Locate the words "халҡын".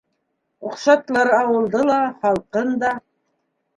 2.25-2.77